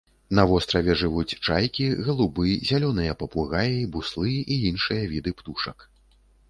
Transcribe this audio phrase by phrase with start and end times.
[0.37, 5.89] На востраве жывуць чайкі, галубы, зялёныя папугаі, буслы і іншыя віды птушак.